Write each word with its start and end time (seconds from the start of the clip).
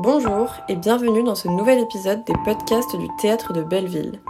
Bonjour 0.00 0.48
et 0.68 0.76
bienvenue 0.76 1.24
dans 1.24 1.34
ce 1.34 1.48
nouvel 1.48 1.80
épisode 1.80 2.22
des 2.24 2.32
podcasts 2.44 2.94
du 2.94 3.08
théâtre 3.20 3.52
de 3.52 3.64
Belleville. 3.64 4.20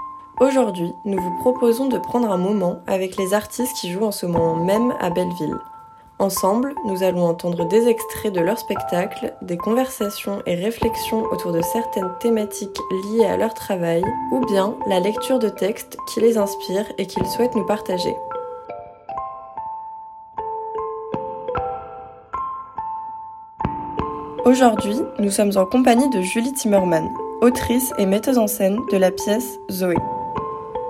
Aujourd'hui, 0.40 0.94
nous 1.04 1.20
vous 1.20 1.36
proposons 1.40 1.88
de 1.88 1.98
prendre 1.98 2.30
un 2.30 2.38
moment 2.38 2.80
avec 2.86 3.18
les 3.18 3.34
artistes 3.34 3.76
qui 3.76 3.92
jouent 3.92 4.06
en 4.06 4.10
ce 4.10 4.24
moment 4.24 4.56
même 4.56 4.94
à 4.98 5.10
Belleville. 5.10 5.58
Ensemble, 6.18 6.74
nous 6.86 7.02
allons 7.02 7.26
entendre 7.26 7.68
des 7.68 7.86
extraits 7.86 8.32
de 8.32 8.40
leur 8.40 8.58
spectacle, 8.58 9.34
des 9.42 9.58
conversations 9.58 10.40
et 10.46 10.54
réflexions 10.54 11.24
autour 11.32 11.52
de 11.52 11.60
certaines 11.60 12.14
thématiques 12.18 12.80
liées 13.04 13.26
à 13.26 13.36
leur 13.36 13.52
travail, 13.52 14.02
ou 14.32 14.40
bien 14.46 14.74
la 14.86 15.00
lecture 15.00 15.38
de 15.38 15.50
textes 15.50 15.98
qui 16.08 16.20
les 16.20 16.38
inspirent 16.38 16.90
et 16.96 17.06
qu'ils 17.06 17.26
souhaitent 17.26 17.56
nous 17.56 17.66
partager. 17.66 18.16
Aujourd'hui, 24.48 24.96
nous 25.18 25.30
sommes 25.30 25.52
en 25.56 25.66
compagnie 25.66 26.08
de 26.08 26.22
Julie 26.22 26.54
Timmerman, 26.54 27.06
autrice 27.42 27.92
et 27.98 28.06
metteuse 28.06 28.38
en 28.38 28.46
scène 28.46 28.78
de 28.90 28.96
la 28.96 29.10
pièce 29.10 29.58
Zoé. 29.70 29.94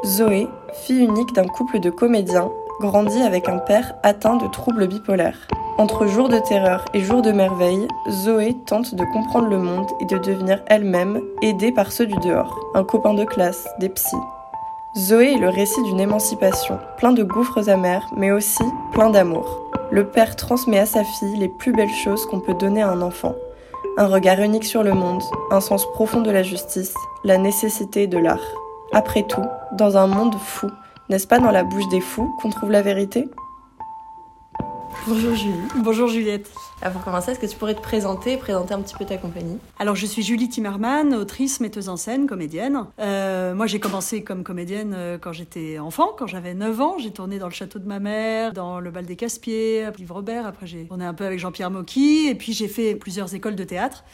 Zoé, 0.07 0.47
fille 0.85 1.05
unique 1.05 1.33
d'un 1.33 1.49
couple 1.49 1.81
de 1.81 1.91
comédiens, 1.91 2.53
grandit 2.81 3.21
avec 3.21 3.49
un 3.49 3.59
père 3.59 3.97
atteint 4.05 4.37
de 4.37 4.47
troubles 4.47 4.87
bipolaires. 4.87 5.49
Entre 5.77 6.07
jours 6.07 6.29
de 6.29 6.39
terreur 6.39 6.85
et 6.95 7.01
jours 7.01 7.21
de 7.21 7.33
merveille, 7.33 7.89
Zoé 8.09 8.55
tente 8.65 8.95
de 8.95 9.03
comprendre 9.13 9.49
le 9.49 9.59
monde 9.59 9.91
et 10.01 10.05
de 10.05 10.19
devenir 10.19 10.63
elle-même, 10.69 11.21
aidée 11.43 11.73
par 11.73 11.91
ceux 11.91 12.07
du 12.07 12.17
dehors, 12.19 12.61
un 12.77 12.85
copain 12.85 13.15
de 13.15 13.25
classe, 13.25 13.67
des 13.81 13.89
psys. 13.89 14.17
Zoé 14.97 15.33
est 15.33 15.39
le 15.39 15.49
récit 15.49 15.83
d'une 15.83 15.99
émancipation, 15.99 16.79
plein 16.97 17.13
de 17.13 17.25
gouffres 17.25 17.69
amers, 17.69 18.09
mais 18.17 18.31
aussi 18.31 18.63
plein 18.93 19.11
d'amour. 19.11 19.65
Le 19.91 20.07
père 20.07 20.37
transmet 20.37 20.79
à 20.79 20.87
sa 20.87 21.03
fille 21.03 21.37
les 21.37 21.49
plus 21.49 21.73
belles 21.73 21.89
choses 22.05 22.25
qu'on 22.27 22.39
peut 22.39 22.55
donner 22.55 22.83
à 22.83 22.91
un 22.91 23.03
enfant. 23.03 23.35
Un 24.01 24.07
regard 24.07 24.39
unique 24.39 24.65
sur 24.65 24.85
le 24.85 24.95
monde, 24.95 25.25
un 25.51 25.61
sens 25.61 25.85
profond 25.91 26.21
de 26.21 26.31
la 26.31 26.45
justice, 26.45 26.95
la 27.25 27.37
nécessité 27.37 28.07
de 28.07 28.17
l'art. 28.17 28.55
Après 28.93 29.25
tout, 29.25 29.45
dans 29.73 29.97
un 29.97 30.07
monde 30.07 30.37
fou, 30.37 30.69
n'est-ce 31.09 31.27
pas 31.27 31.41
dans 31.41 31.51
la 31.51 31.65
bouche 31.65 31.89
des 31.89 32.01
fous 32.01 32.33
qu'on 32.41 32.51
trouve 32.51 32.71
la 32.71 32.81
vérité? 32.81 33.29
Bonjour 35.07 35.35
Julie. 35.35 35.55
Bonjour 35.77 36.09
Juliette. 36.09 36.51
Alors 36.83 36.95
pour 36.95 37.05
commencer, 37.05 37.31
est-ce 37.31 37.39
que 37.39 37.47
tu 37.47 37.57
pourrais 37.57 37.75
te 37.75 37.81
présenter 37.81 38.37
présenter 38.37 38.75
un 38.75 38.83
petit 38.83 38.95
peu 38.95 39.05
ta 39.05 39.17
compagnie? 39.17 39.59
Alors 39.79 39.95
je 39.97 40.05
suis 40.07 40.23
Julie 40.23 40.49
Timmerman, 40.49 41.15
autrice, 41.15 41.61
metteuse 41.61 41.89
en 41.89 41.97
scène, 41.97 42.27
comédienne. 42.27 42.85
Euh, 42.99 43.55
moi 43.55 43.67
j'ai 43.67 43.81
commencé 43.81 44.23
comme 44.23 44.45
comédienne 44.45 44.95
euh, 44.95 45.19
quand 45.19 45.33
j'étais 45.33 45.79
enfant, 45.79 46.11
quand 46.17 46.27
j'avais 46.27 46.55
9 46.55 46.81
ans. 46.81 46.99
J'ai 46.99 47.11
tourné 47.11 47.39
dans 47.39 47.47
le 47.47 47.53
château 47.53 47.79
de 47.79 47.87
ma 47.87 48.01
mère, 48.01 48.53
dans 48.53 48.81
le 48.81 48.91
bal 48.91 49.07
des 49.07 49.17
Casse-Pieds, 49.17 49.85
à 49.85 49.93
Yves 49.97 50.13
Robert. 50.13 50.47
Après 50.47 50.67
j'ai 50.67 50.85
tourné 50.85 51.05
un 51.05 51.15
peu 51.15 51.25
avec 51.25 51.39
Jean-Pierre 51.39 51.71
Mocky 51.71 52.27
et 52.29 52.35
puis 52.35 52.53
j'ai 52.53 52.69
fait 52.69 52.95
plusieurs 52.95 53.35
écoles 53.35 53.57
de 53.57 53.65
théâtre. 53.65 54.05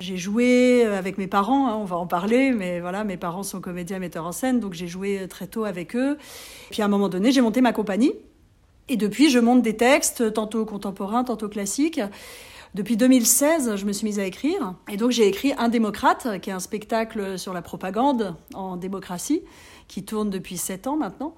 J'ai 0.00 0.16
joué 0.16 0.84
avec 0.84 1.18
mes 1.18 1.28
parents, 1.28 1.68
hein, 1.68 1.76
on 1.80 1.84
va 1.84 1.96
en 1.96 2.06
parler, 2.06 2.50
mais 2.50 2.80
voilà, 2.80 3.04
mes 3.04 3.16
parents 3.16 3.44
sont 3.44 3.60
comédiens, 3.60 4.00
metteurs 4.00 4.26
en 4.26 4.32
scène, 4.32 4.58
donc 4.58 4.74
j'ai 4.74 4.88
joué 4.88 5.26
très 5.28 5.46
tôt 5.46 5.64
avec 5.64 5.94
eux. 5.94 6.18
Puis 6.70 6.82
à 6.82 6.86
un 6.86 6.88
moment 6.88 7.08
donné, 7.08 7.30
j'ai 7.30 7.40
monté 7.40 7.60
ma 7.60 7.72
compagnie. 7.72 8.12
Et 8.88 8.96
depuis, 8.96 9.30
je 9.30 9.38
monte 9.38 9.62
des 9.62 9.76
textes, 9.76 10.32
tantôt 10.34 10.64
contemporains, 10.64 11.24
tantôt 11.24 11.48
classiques. 11.48 12.00
Depuis 12.74 12.96
2016, 12.96 13.76
je 13.76 13.84
me 13.86 13.92
suis 13.92 14.04
mise 14.04 14.18
à 14.18 14.24
écrire. 14.24 14.74
Et 14.90 14.96
donc, 14.96 15.10
j'ai 15.10 15.26
écrit 15.26 15.54
Un 15.56 15.68
démocrate, 15.68 16.40
qui 16.40 16.50
est 16.50 16.52
un 16.52 16.60
spectacle 16.60 17.38
sur 17.38 17.54
la 17.54 17.62
propagande 17.62 18.34
en 18.52 18.76
démocratie, 18.76 19.42
qui 19.88 20.04
tourne 20.04 20.28
depuis 20.28 20.58
sept 20.58 20.86
ans 20.86 20.96
maintenant. 20.96 21.34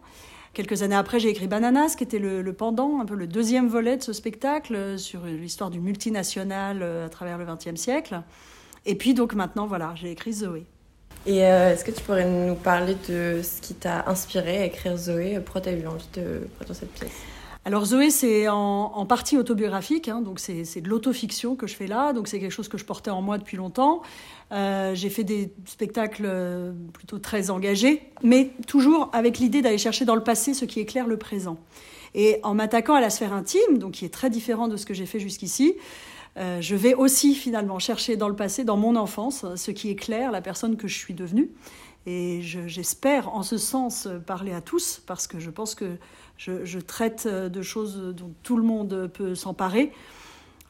Quelques 0.55 0.83
années 0.83 0.97
après, 0.97 1.21
j'ai 1.21 1.29
écrit 1.29 1.47
Bananas, 1.47 1.95
qui 1.97 2.05
était 2.05 2.19
le, 2.19 2.43
pendant, 2.53 3.01
un 3.01 3.05
peu 3.05 3.15
le 3.15 3.27
deuxième 3.27 3.69
volet 3.69 3.99
de 3.99 4.03
ce 4.03 4.15
spectacle, 4.15 4.99
sur 4.99 5.27
l'histoire 5.27 5.71
du 5.71 5.79
multinational 5.79 6.83
à 6.83 7.09
travers 7.11 7.37
le 7.37 7.45
XXe 7.45 7.79
siècle. 7.79 8.23
Et 8.87 8.95
puis, 8.95 9.13
donc 9.15 9.35
maintenant, 9.35 9.67
voilà, 9.67 9.93
j'ai 9.95 10.11
écrit 10.11 10.33
Zoé. 10.33 10.65
Et 11.27 11.45
euh, 11.45 11.73
est-ce 11.73 11.85
que 11.85 11.91
tu 11.91 12.03
pourrais 12.03 12.29
nous 12.29 12.55
parler 12.55 12.97
de 13.09 13.43
ce 13.43 13.61
qui 13.61 13.75
t'a 13.75 14.09
inspiré 14.09 14.59
à 14.59 14.65
écrire 14.65 14.97
Zoé? 14.97 15.41
Pourquoi 15.45 15.61
tu 15.61 15.71
eu 15.71 15.87
envie 15.87 16.09
de 16.15 16.47
produire 16.57 16.77
cette 16.77 16.93
pièce? 16.93 17.36
Alors 17.67 17.85
Zoé, 17.85 18.11
c'est 18.11 18.47
en, 18.47 19.07
partie 19.07 19.37
autobiographique, 19.37 20.07
hein, 20.07 20.21
donc 20.21 20.39
c'est 20.39 20.81
de 20.81 20.89
l'autofiction 20.89 21.57
que 21.57 21.67
je 21.67 21.75
fais 21.75 21.89
là, 21.89 22.13
donc 22.13 22.29
c'est 22.29 22.39
quelque 22.39 22.53
chose 22.53 22.69
que 22.69 22.79
je 22.79 22.85
portais 22.85 23.11
en 23.11 23.23
moi 23.23 23.39
depuis 23.39 23.57
longtemps. 23.57 24.03
Euh, 24.53 24.95
j'ai 24.95 25.11
fait 25.11 25.25
des 25.25 25.53
spectacles 25.65 26.27
euh, 26.27 26.73
plutôt 26.93 27.19
très 27.19 27.51
engagés, 27.51 28.05
mais 28.23 28.53
toujours 28.69 29.11
avec 29.13 29.39
l'idée 29.39 29.63
d'aller 29.63 29.79
chercher 29.79 30.05
dans 30.05 30.15
le 30.15 30.23
passé 30.23 30.55
ce 30.55 30.65
qui 30.65 30.79
éclaire 30.79 31.09
le 31.09 31.17
présent. 31.17 31.59
Et 32.15 32.39
en 32.45 32.55
m'attaquant 32.55 32.95
à 32.95 33.01
la 33.01 33.11
sphère 33.11 33.33
intime, 33.33 33.79
donc 33.79 33.95
qui 33.95 34.05
est 34.05 34.15
très 34.15 34.31
différent 34.31 34.69
de 34.69 34.77
ce 34.77 34.87
que 34.87 34.95
j'ai 34.95 35.07
fait 35.07 35.19
jusqu'ici, 35.19 35.75
euh, 36.37 36.61
je 36.61 36.77
vais 36.77 36.95
aussi 36.95 37.35
finalement 37.35 37.81
chercher 37.81 38.17
dans 38.17 38.29
le 38.29 38.37
passé, 38.37 38.63
dans 38.63 38.77
mon 38.77 38.95
enfance, 38.95 39.45
ce 39.57 39.73
qui 39.73 39.91
éclaire 39.91 40.31
la 40.31 40.41
personne 40.41 40.77
que 40.77 40.87
je 40.87 40.97
suis 40.97 41.15
devenue. 41.15 41.51
Et 42.09 42.43
j'espère 42.43 43.35
en 43.35 43.43
ce 43.43 43.59
sens 43.59 44.07
parler 44.25 44.53
à 44.53 44.61
tous, 44.61 45.03
parce 45.05 45.27
que 45.27 45.41
je 45.41 45.51
pense 45.51 45.75
que 45.75 45.97
je, 46.37 46.79
traite 46.79 47.27
de 47.27 47.63
choses 47.63 48.15
dont 48.17 48.33
tout 48.43 48.57
le 48.57 48.63
monde 48.63 49.11
peut 49.13 49.35
s'emparer. 49.35 49.93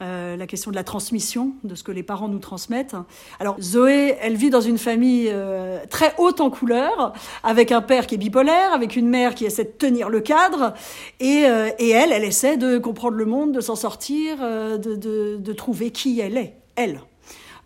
Euh, 0.02 0.36
la 0.36 0.46
question 0.46 0.70
de 0.70 0.76
la 0.76 0.84
transmission, 0.84 1.52
de 1.64 1.74
ce 1.74 1.82
que 1.82 1.90
les 1.90 2.02
parents 2.02 2.28
nous 2.28 2.38
transmettent. 2.38 2.96
Alors 3.40 3.56
Zoé, 3.62 4.14
elle 4.20 4.36
vit 4.36 4.50
dans 4.50 4.60
une 4.60 4.76
famille 4.76 5.30
euh, 5.32 5.78
très 5.88 6.12
haute 6.18 6.42
en 6.42 6.50
couleur, 6.50 7.14
avec 7.42 7.72
un 7.72 7.80
père 7.80 8.06
qui 8.06 8.16
est 8.16 8.18
bipolaire, 8.18 8.74
avec 8.74 8.94
une 8.94 9.08
mère 9.08 9.34
qui 9.34 9.46
essaie 9.46 9.64
de 9.64 9.70
tenir 9.70 10.10
le 10.10 10.20
cadre, 10.20 10.74
et, 11.18 11.46
euh, 11.46 11.70
et 11.78 11.88
elle, 11.88 12.12
elle 12.12 12.24
essaie 12.24 12.58
de 12.58 12.76
comprendre 12.76 13.16
le 13.16 13.24
monde, 13.24 13.52
de 13.52 13.62
s'en 13.62 13.74
sortir, 13.74 14.36
de, 14.38 15.36
de 15.38 15.52
trouver 15.54 15.90
qui 15.90 16.20
elle 16.20 16.36
est, 16.36 16.56
elle. 16.74 17.00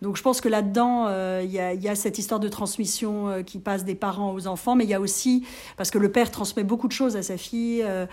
Donc 0.01 0.17
je 0.17 0.23
pense 0.23 0.41
que 0.41 0.49
là-dedans, 0.49 1.05
euh, 1.07 1.41
il 1.43 1.51
y, 1.51 1.59
a, 1.59 1.75
y, 1.75 1.87
a, 1.87 1.93
cette 1.93 2.17
histoire 2.17 2.39
de 2.39 2.47
transmission 2.47 3.29
euh, 3.29 3.43
qui 3.43 3.59
passe 3.59 3.85
des 3.85 3.93
parents 3.93 4.33
aux 4.33 4.47
enfants, 4.47 4.75
mais 4.75 4.83
il 4.83 4.89
y 4.89 4.95
a 4.95 4.99
aussi, 4.99 5.45
parce 5.77 5.91
que 5.91 5.99
le 5.99 6.11
père 6.11 6.31
transmet 6.31 6.63
beaucoup 6.63 6.87
de 6.87 6.91
choses 6.91 7.15
à 7.15 7.21
sa 7.21 7.37
fille, 7.37 7.85
euh, 7.85 8.07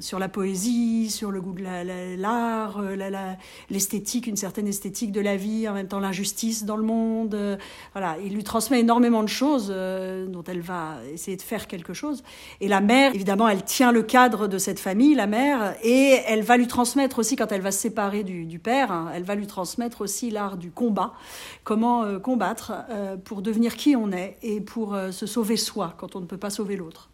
sur 0.00 0.18
la 0.18 0.28
poésie, 0.28 1.08
sur 1.08 1.30
le 1.30 1.40
goût 1.40 1.52
de 1.52 1.62
l'art, 2.20 2.82
l'esthétique, 3.70 4.26
une 4.26 4.36
certaine 4.36 4.66
esthétique 4.66 5.12
de 5.12 5.20
la 5.20 5.36
vie, 5.36 5.68
en 5.68 5.74
même 5.74 5.86
temps 5.86 6.00
l'injustice 6.00 6.64
dans 6.64 6.76
le 6.76 6.82
monde. 6.82 7.58
voilà, 7.92 8.16
il 8.24 8.34
lui 8.34 8.42
transmet 8.42 8.80
énormément 8.80 9.22
de 9.22 9.28
choses 9.28 9.68
dont 9.68 10.42
elle 10.48 10.60
va 10.60 10.96
essayer 11.12 11.36
de 11.36 11.42
faire 11.42 11.68
quelque 11.68 11.94
chose. 11.94 12.24
Et 12.60 12.66
la 12.66 12.80
mère, 12.80 13.14
évidemment, 13.14 13.48
elle 13.48 13.62
tient 13.62 13.92
le 13.92 14.02
cadre 14.02 14.48
de 14.48 14.58
cette 14.58 14.80
famille, 14.80 15.14
la 15.14 15.28
mère, 15.28 15.76
et 15.82 16.20
elle 16.26 16.42
va 16.42 16.56
lui 16.56 16.66
transmettre 16.66 17.20
aussi, 17.20 17.36
quand 17.36 17.52
elle 17.52 17.60
va 17.60 17.70
se 17.70 17.78
séparer 17.78 18.24
du, 18.24 18.44
du 18.46 18.58
père, 18.58 18.90
hein, 18.90 19.10
elle 19.14 19.24
va 19.24 19.36
lui 19.36 19.46
transmettre 19.46 20.00
aussi 20.00 20.30
l'art 20.30 20.56
du 20.56 20.71
combat, 20.74 21.12
comment 21.64 22.04
euh, 22.04 22.18
combattre 22.18 22.72
euh, 22.90 23.16
pour 23.16 23.42
devenir 23.42 23.76
qui 23.76 23.96
on 23.96 24.12
est 24.12 24.36
et 24.42 24.60
pour 24.60 24.94
euh, 24.94 25.10
se 25.12 25.26
sauver 25.26 25.56
soi 25.56 25.94
quand 25.98 26.16
on 26.16 26.20
ne 26.20 26.26
peut 26.26 26.36
pas 26.36 26.50
sauver 26.50 26.76
l'autre. 26.76 27.08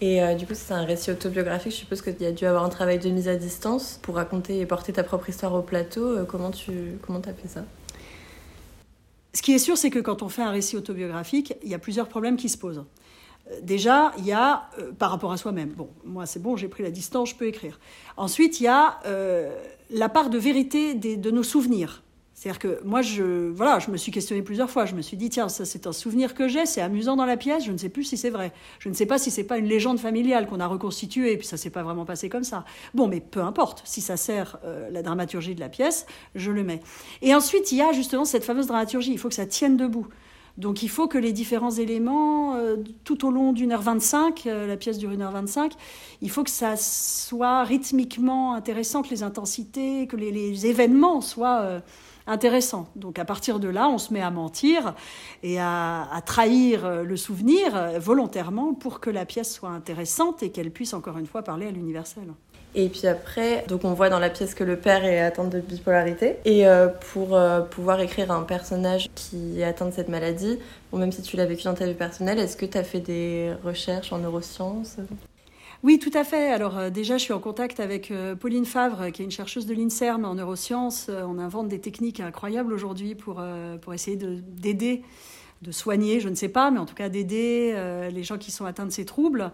Et 0.00 0.20
du 0.36 0.46
coup, 0.46 0.52
c'est 0.54 0.74
un 0.74 0.84
récit 0.84 1.10
autobiographique. 1.10 1.72
Je 1.72 1.78
suppose 1.78 2.02
qu'il 2.02 2.22
y 2.22 2.26
a 2.26 2.30
dû 2.30 2.46
avoir 2.46 2.62
un 2.62 2.68
travail 2.68 3.00
de 3.00 3.10
mise 3.10 3.26
à 3.26 3.34
distance 3.34 3.98
pour 4.00 4.14
raconter 4.14 4.60
et 4.60 4.64
porter 4.64 4.92
ta 4.92 5.02
propre 5.02 5.28
histoire 5.28 5.52
au 5.54 5.62
plateau. 5.62 6.24
comment 6.28 6.52
tu 6.52 6.70
comment 7.04 7.18
as 7.18 7.32
fait 7.32 7.48
ça? 7.48 7.64
Ce 9.34 9.42
qui 9.42 9.54
est 9.54 9.58
sûr, 9.58 9.76
c'est 9.76 9.90
que 9.90 9.98
quand 9.98 10.22
on 10.22 10.28
fait 10.28 10.42
un 10.42 10.52
récit 10.52 10.76
autobiographique, 10.76 11.54
il 11.64 11.68
y 11.68 11.74
a 11.74 11.80
plusieurs 11.80 12.06
problèmes 12.06 12.36
qui 12.36 12.48
se 12.48 12.56
posent. 12.56 12.84
Déjà, 13.62 14.12
il 14.18 14.24
y 14.24 14.30
a 14.30 14.70
par 15.00 15.10
rapport 15.10 15.32
à 15.32 15.36
soi-même. 15.36 15.70
Bon, 15.70 15.88
moi 16.04 16.26
c'est 16.26 16.40
bon, 16.40 16.56
j'ai 16.56 16.68
pris 16.68 16.84
la 16.84 16.92
distance, 16.92 17.30
je 17.30 17.34
peux 17.34 17.48
écrire. 17.48 17.80
Ensuite, 18.16 18.60
il 18.60 18.64
y 18.64 18.68
a 18.68 19.00
la 19.90 20.08
part 20.08 20.30
de 20.30 20.38
vérité 20.38 20.94
des, 20.94 21.16
de 21.16 21.30
nos 21.30 21.42
souvenirs. 21.42 22.02
C'est-à-dire 22.38 22.60
que 22.60 22.80
moi, 22.84 23.02
je, 23.02 23.50
voilà, 23.50 23.80
je 23.80 23.90
me 23.90 23.96
suis 23.96 24.12
questionnée 24.12 24.42
plusieurs 24.42 24.70
fois. 24.70 24.86
Je 24.86 24.94
me 24.94 25.02
suis 25.02 25.16
dit, 25.16 25.28
tiens, 25.28 25.48
ça 25.48 25.64
c'est 25.64 25.88
un 25.88 25.92
souvenir 25.92 26.34
que 26.34 26.46
j'ai, 26.46 26.66
c'est 26.66 26.80
amusant 26.80 27.16
dans 27.16 27.24
la 27.24 27.36
pièce, 27.36 27.64
je 27.64 27.72
ne 27.72 27.76
sais 27.76 27.88
plus 27.88 28.04
si 28.04 28.16
c'est 28.16 28.30
vrai. 28.30 28.52
Je 28.78 28.88
ne 28.88 28.94
sais 28.94 29.06
pas 29.06 29.18
si 29.18 29.32
c'est 29.32 29.42
pas 29.42 29.58
une 29.58 29.66
légende 29.66 29.98
familiale 29.98 30.46
qu'on 30.46 30.60
a 30.60 30.68
reconstituée, 30.68 31.32
et 31.32 31.36
puis 31.36 31.48
ça 31.48 31.56
s'est 31.56 31.70
pas 31.70 31.82
vraiment 31.82 32.04
passé 32.04 32.28
comme 32.28 32.44
ça. 32.44 32.64
Bon, 32.94 33.08
mais 33.08 33.18
peu 33.18 33.40
importe, 33.40 33.82
si 33.84 34.00
ça 34.00 34.16
sert 34.16 34.60
euh, 34.64 34.88
la 34.88 35.02
dramaturgie 35.02 35.56
de 35.56 35.60
la 35.60 35.68
pièce, 35.68 36.06
je 36.36 36.52
le 36.52 36.62
mets. 36.62 36.80
Et 37.22 37.34
ensuite, 37.34 37.72
il 37.72 37.78
y 37.78 37.82
a 37.82 37.90
justement 37.90 38.24
cette 38.24 38.44
fameuse 38.44 38.68
dramaturgie, 38.68 39.10
il 39.10 39.18
faut 39.18 39.28
que 39.28 39.34
ça 39.34 39.46
tienne 39.46 39.76
debout. 39.76 40.06
Donc 40.58 40.84
il 40.84 40.90
faut 40.90 41.08
que 41.08 41.18
les 41.18 41.32
différents 41.32 41.72
éléments, 41.72 42.54
euh, 42.54 42.76
tout 43.02 43.26
au 43.26 43.32
long 43.32 43.52
d'une 43.52 43.72
heure 43.72 43.82
25, 43.82 44.46
euh, 44.46 44.68
la 44.68 44.76
pièce 44.76 44.98
dure 44.98 45.10
une 45.10 45.22
heure 45.22 45.32
25, 45.32 45.72
il 46.22 46.30
faut 46.30 46.44
que 46.44 46.50
ça 46.50 46.76
soit 46.76 47.64
rythmiquement 47.64 48.54
intéressant, 48.54 49.02
que 49.02 49.10
les 49.10 49.24
intensités, 49.24 50.06
que 50.06 50.14
les, 50.14 50.30
les 50.30 50.66
événements 50.66 51.20
soient 51.20 51.80
intéressant. 52.28 52.88
Donc 52.94 53.18
à 53.18 53.24
partir 53.24 53.58
de 53.58 53.68
là, 53.68 53.88
on 53.88 53.98
se 53.98 54.12
met 54.12 54.22
à 54.22 54.30
mentir 54.30 54.94
et 55.42 55.58
à, 55.58 56.06
trahir 56.24 57.02
le 57.02 57.16
souvenir 57.16 57.98
volontairement 57.98 58.74
pour 58.74 59.00
que 59.00 59.10
la 59.10 59.24
pièce 59.24 59.52
soit 59.52 59.70
intéressante 59.70 60.42
et 60.42 60.50
qu'elle 60.50 60.70
puisse 60.70 60.94
encore 60.94 61.18
une 61.18 61.26
fois 61.26 61.42
parler 61.42 61.66
à 61.66 61.70
l'universel. 61.70 62.24
Et 62.74 62.88
puis 62.88 63.06
après, 63.06 63.64
donc 63.66 63.84
on 63.84 63.94
voit 63.94 64.10
dans 64.10 64.18
la 64.18 64.30
pièce 64.30 64.54
que 64.54 64.64
le 64.64 64.76
père 64.76 65.04
est 65.04 65.20
atteint 65.20 65.44
de 65.44 65.60
bipolarité. 65.60 66.36
Et 66.44 66.66
euh, 66.66 66.88
pour 67.12 67.34
euh, 67.34 67.60
pouvoir 67.62 68.00
écrire 68.00 68.30
un 68.30 68.42
personnage 68.42 69.08
qui 69.14 69.60
est 69.60 69.64
atteint 69.64 69.86
de 69.86 69.92
cette 69.92 70.08
maladie, 70.08 70.58
même 70.92 71.12
si 71.12 71.22
tu 71.22 71.36
l'as 71.36 71.46
vécu 71.46 71.64
dans 71.64 71.74
ta 71.74 71.86
vie 71.86 71.94
personnelle, 71.94 72.38
est-ce 72.38 72.56
que 72.56 72.66
tu 72.66 72.76
as 72.76 72.84
fait 72.84 73.00
des 73.00 73.52
recherches 73.64 74.12
en 74.12 74.18
neurosciences? 74.18 74.98
Oui, 75.84 75.98
tout 75.98 76.10
à 76.14 76.24
fait. 76.24 76.50
Alors 76.50 76.90
déjà, 76.90 77.18
je 77.18 77.22
suis 77.22 77.32
en 77.32 77.38
contact 77.38 77.78
avec 77.78 78.12
Pauline 78.40 78.64
Favre, 78.64 79.10
qui 79.12 79.22
est 79.22 79.24
une 79.24 79.30
chercheuse 79.30 79.64
de 79.64 79.74
l'INSERM 79.74 80.24
en 80.24 80.34
neurosciences. 80.34 81.08
on 81.08 81.38
invente 81.38 81.68
des 81.68 81.80
techniques 81.80 82.18
incroyables 82.18 82.72
aujourd'hui 82.72 83.14
pour, 83.14 83.40
pour 83.80 83.94
essayer 83.94 84.16
d'aider, 84.16 85.04
de, 85.62 85.70
soigner, 85.70 86.18
je 86.18 86.28
ne 86.28 86.34
sais 86.34 86.48
pas, 86.48 86.72
mais 86.72 86.80
en 86.80 86.84
tout 86.84 86.96
cas 86.96 87.08
d'aider 87.08 87.76
les 88.10 88.24
gens 88.24 88.38
qui 88.38 88.50
sont 88.50 88.64
atteints 88.64 88.86
de 88.86 88.90
ces 88.90 89.04
troubles. 89.04 89.52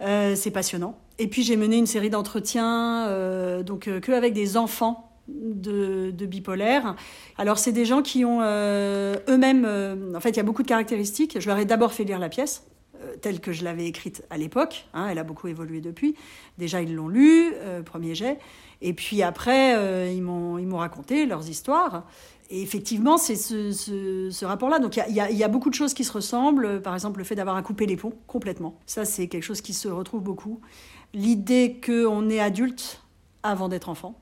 c'est 0.00 0.50
passionnant. 0.52 0.98
Et 1.20 1.28
puis 1.28 1.44
j'ai 1.44 1.56
mené 1.56 1.76
une 1.76 1.86
série 1.86 2.10
d'entretiens, 2.10 3.62
donc 3.62 3.84
que 3.84 4.12
avec 4.12 4.32
des 4.32 4.56
enfants 4.56 5.10
de, 5.30 6.10
de 6.10 6.26
bipolaire. 6.26 6.96
Alors, 7.38 7.58
c'est 7.58 7.72
des 7.72 7.84
gens 7.84 8.02
qui 8.02 8.24
ont 8.24 8.40
euh, 8.42 9.16
eux-mêmes. 9.28 9.64
Euh, 9.66 10.14
en 10.14 10.20
fait, 10.20 10.30
il 10.30 10.36
y 10.36 10.40
a 10.40 10.44
beaucoup 10.44 10.62
de 10.62 10.68
caractéristiques. 10.68 11.38
Je 11.40 11.48
leur 11.48 11.58
ai 11.58 11.64
d'abord 11.64 11.92
fait 11.92 12.04
lire 12.04 12.18
la 12.18 12.28
pièce, 12.28 12.64
euh, 13.02 13.16
telle 13.20 13.40
que 13.40 13.52
je 13.52 13.64
l'avais 13.64 13.86
écrite 13.86 14.24
à 14.30 14.38
l'époque. 14.38 14.86
Hein, 14.94 15.08
elle 15.10 15.18
a 15.18 15.24
beaucoup 15.24 15.48
évolué 15.48 15.80
depuis. 15.80 16.14
Déjà, 16.58 16.82
ils 16.82 16.94
l'ont 16.94 17.08
lu, 17.08 17.52
premier 17.84 18.14
jet. 18.14 18.38
Et 18.82 18.92
puis 18.92 19.22
après, 19.22 20.14
ils 20.14 20.22
m'ont 20.22 20.76
raconté 20.76 21.26
leurs 21.26 21.48
histoires. 21.48 22.04
Et 22.50 22.62
effectivement, 22.62 23.16
c'est 23.16 23.36
ce, 23.36 23.70
ce, 23.72 24.44
rapport-là. 24.44 24.80
Donc 24.80 24.96
il 24.96 25.14
y, 25.14 25.36
y, 25.36 25.44
a 25.44 25.48
beaucoup 25.48 25.70
de 25.70 25.74
choses 25.74 25.94
qui 25.94 26.02
se 26.02 26.12
ressemblent. 26.12 26.82
Par 26.82 26.94
exemple, 26.94 27.18
le 27.18 27.24
fait 27.24 27.36
d'avoir 27.36 27.56
à 27.56 27.62
couper 27.62 27.86
les 27.86 27.96
ponts 27.96 28.14
complètement. 28.26 28.78
Ça, 28.86 29.04
c'est 29.04 29.28
quelque 29.28 29.44
chose 29.44 29.60
qui 29.60 29.72
se 29.72 29.88
retrouve 29.88 30.22
beaucoup. 30.22 30.60
L'idée 31.14 31.80
qu'on 31.84 32.28
est 32.28 32.40
adulte 32.40 33.02
avant 33.42 33.68
d'être 33.68 33.88
enfant. 33.88 34.18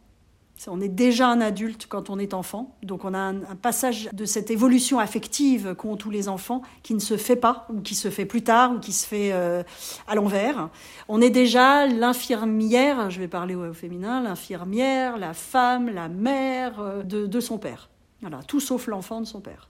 On 0.67 0.81
est 0.81 0.89
déjà 0.89 1.29
un 1.29 1.41
adulte 1.41 1.87
quand 1.89 2.11
on 2.11 2.19
est 2.19 2.35
enfant, 2.35 2.77
donc 2.83 3.05
on 3.05 3.15
a 3.15 3.19
un, 3.19 3.57
passage 3.61 4.09
de 4.13 4.25
cette 4.25 4.51
évolution 4.51 4.99
affective 4.99 5.75
qu'ont 5.77 5.97
tous 5.97 6.11
les 6.11 6.29
enfants 6.29 6.63
qui 6.83 6.95
ne 6.95 6.99
se 6.99 7.17
fait 7.17 7.37
pas, 7.37 7.67
ou 7.73 7.81
qui 7.81 7.95
se 7.95 8.11
fait 8.11 8.27
plus 8.27 8.43
tard, 8.43 8.73
ou 8.73 8.79
qui 8.79 8.93
se 8.93 9.07
fait 9.07 9.33
euh, 9.33 9.63
à 10.09 10.15
l'envers. 10.15 10.69
On 11.09 11.21
est 11.21 11.31
déjà 11.31 11.87
l'infirmière, 11.87 13.11
je 13.11 13.21
vais 13.21 13.29
parler 13.29 13.55
au 13.55 13.73
féminin, 13.73 14.21
l'infirmière, 14.21 15.17
la 15.17 15.35
femme, 15.35 15.91
la 15.91 16.09
mère 16.09 16.81
euh, 16.81 17.03
de, 17.03 17.27
de 17.27 17.41
son 17.41 17.59
père. 17.59 17.89
Voilà, 18.21 18.43
tout 18.43 18.61
sauf 18.61 18.89
l'enfant 18.89 19.21
de 19.21 19.27
son 19.27 19.41
père. 19.41 19.69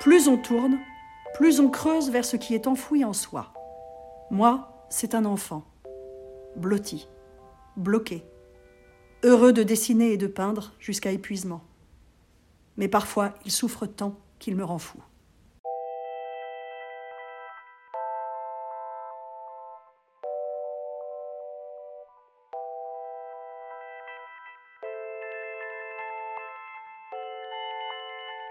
Plus 0.00 0.28
on 0.28 0.36
tourne, 0.36 0.78
plus 1.34 1.58
on 1.60 1.68
creuse 1.68 2.10
vers 2.10 2.24
ce 2.24 2.36
qui 2.36 2.54
est 2.54 2.66
enfoui 2.66 3.04
en 3.04 3.12
soi. 3.12 3.52
Moi, 4.30 4.86
c'est 4.90 5.14
un 5.14 5.24
enfant, 5.24 5.64
blotti, 6.56 7.08
bloqué, 7.76 8.24
heureux 9.24 9.52
de 9.52 9.62
dessiner 9.62 10.12
et 10.12 10.16
de 10.16 10.28
peindre 10.28 10.72
jusqu'à 10.78 11.10
épuisement. 11.10 11.62
Mais 12.76 12.88
parfois, 12.88 13.34
il 13.44 13.50
souffre 13.50 13.86
tant 13.86 14.14
qu'il 14.38 14.54
me 14.54 14.64
rend 14.64 14.78
fou. 14.78 14.98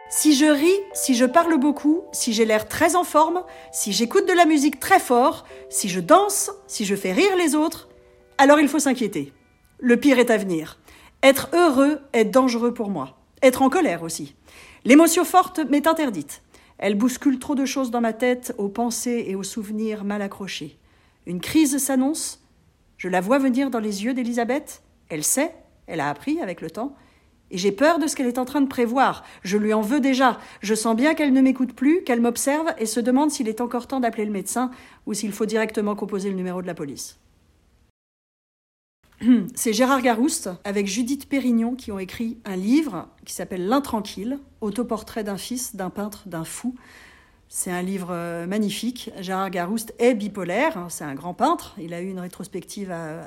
Si 0.09 0.35
je 0.35 0.45
ris, 0.45 0.79
si 0.93 1.15
je 1.15 1.25
parle 1.25 1.59
beaucoup, 1.59 2.03
si 2.13 2.31
j'ai 2.31 2.45
l'air 2.45 2.69
très 2.69 2.95
en 2.95 3.03
forme, 3.03 3.43
si 3.73 3.91
j'écoute 3.91 4.25
de 4.25 4.33
la 4.33 4.45
musique 4.45 4.79
très 4.79 4.99
fort, 4.99 5.45
si 5.69 5.89
je 5.89 5.99
danse, 5.99 6.49
si 6.65 6.85
je 6.85 6.95
fais 6.95 7.11
rire 7.11 7.35
les 7.37 7.55
autres, 7.55 7.89
alors 8.37 8.59
il 8.59 8.69
faut 8.69 8.79
s'inquiéter. 8.79 9.33
Le 9.79 9.97
pire 9.97 10.17
est 10.17 10.31
à 10.31 10.37
venir. 10.37 10.79
Être 11.23 11.49
heureux 11.53 11.99
est 12.13 12.23
dangereux 12.23 12.73
pour 12.73 12.89
moi. 12.89 13.17
Être 13.41 13.61
en 13.61 13.69
colère 13.69 14.01
aussi. 14.01 14.33
L'émotion 14.85 15.25
forte 15.25 15.59
m'est 15.59 15.87
interdite. 15.87 16.41
Elle 16.77 16.95
bouscule 16.95 17.37
trop 17.37 17.55
de 17.55 17.65
choses 17.65 17.91
dans 17.91 18.01
ma 18.01 18.13
tête, 18.13 18.55
aux 18.57 18.69
pensées 18.69 19.25
et 19.27 19.35
aux 19.35 19.43
souvenirs 19.43 20.05
mal 20.05 20.21
accrochés. 20.21 20.77
Une 21.25 21.41
crise 21.41 21.77
s'annonce. 21.79 22.41
Je 22.97 23.09
la 23.09 23.19
vois 23.19 23.39
venir 23.39 23.69
dans 23.69 23.79
les 23.79 24.05
yeux 24.05 24.13
d'Elisabeth. 24.13 24.83
Elle 25.09 25.23
sait, 25.23 25.53
elle 25.85 25.99
a 25.99 26.09
appris 26.09 26.39
avec 26.39 26.61
le 26.61 26.69
temps. 26.69 26.95
Et 27.51 27.57
j'ai 27.57 27.71
peur 27.71 27.99
de 27.99 28.07
ce 28.07 28.15
qu'elle 28.15 28.27
est 28.27 28.39
en 28.39 28.45
train 28.45 28.61
de 28.61 28.67
prévoir. 28.67 29.23
Je 29.43 29.57
lui 29.57 29.73
en 29.73 29.81
veux 29.81 29.99
déjà. 29.99 30.39
Je 30.61 30.75
sens 30.75 30.95
bien 30.95 31.13
qu'elle 31.13 31.33
ne 31.33 31.41
m'écoute 31.41 31.73
plus, 31.73 32.03
qu'elle 32.03 32.21
m'observe 32.21 32.73
et 32.77 32.85
se 32.85 32.99
demande 32.99 33.31
s'il 33.31 33.47
est 33.47 33.61
encore 33.61 33.87
temps 33.87 33.99
d'appeler 33.99 34.25
le 34.25 34.31
médecin 34.31 34.71
ou 35.05 35.13
s'il 35.13 35.31
faut 35.31 35.45
directement 35.45 35.95
composer 35.95 36.29
le 36.29 36.35
numéro 36.35 36.61
de 36.61 36.67
la 36.67 36.73
police. 36.73 37.19
C'est 39.55 39.73
Gérard 39.73 40.01
Garouste 40.01 40.49
avec 40.63 40.87
Judith 40.87 41.27
Pérignon 41.27 41.75
qui 41.75 41.91
ont 41.91 41.99
écrit 41.99 42.37
un 42.45 42.55
livre 42.55 43.07
qui 43.25 43.33
s'appelle 43.33 43.67
L'intranquille, 43.67 44.37
autoportrait 44.61 45.23
d'un 45.23 45.37
fils, 45.37 45.75
d'un 45.75 45.89
peintre, 45.89 46.23
d'un 46.27 46.43
fou. 46.43 46.75
C'est 47.49 47.71
un 47.71 47.81
livre 47.81 48.09
euh, 48.11 48.45
magnifique. 48.45 49.09
Gérard 49.21 49.49
Garouste 49.49 49.95
est 49.99 50.13
bipolaire, 50.13 50.85
c'est 50.89 51.05
un 51.05 51.15
grand 51.15 51.33
peintre. 51.33 51.75
Il 51.79 51.93
a 51.93 52.01
eu 52.01 52.09
une 52.09 52.19
rétrospective 52.19 52.91
à 52.91 53.25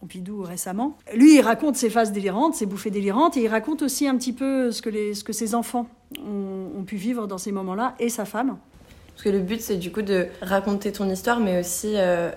Pompidou 0.00 0.42
récemment. 0.42 0.96
Lui, 1.14 1.36
il 1.36 1.40
raconte 1.42 1.76
ses 1.76 1.90
phases 1.90 2.10
délirantes, 2.10 2.54
ses 2.54 2.64
bouffées 2.64 2.90
délirantes, 2.90 3.36
et 3.36 3.42
il 3.42 3.48
raconte 3.48 3.82
aussi 3.82 4.08
un 4.08 4.16
petit 4.16 4.32
peu 4.32 4.72
ce 4.72 4.80
que, 4.80 4.88
les, 4.88 5.14
ce 5.14 5.24
que 5.24 5.34
ses 5.34 5.54
enfants 5.54 5.86
ont, 6.18 6.82
pu 6.86 6.96
vivre 6.96 7.26
dans 7.26 7.36
ces 7.36 7.52
moments-là, 7.52 7.94
et 7.98 8.08
sa 8.08 8.24
femme. 8.24 8.56
Parce 9.12 9.24
que 9.24 9.28
le 9.28 9.40
but, 9.40 9.60
c'est 9.60 9.76
du 9.76 9.92
coup 9.92 10.00
de 10.00 10.28
raconter 10.40 10.90
ton 10.90 11.08
histoire, 11.10 11.38
mais 11.38 11.60
aussi 11.60 11.92
euh, 11.96 12.30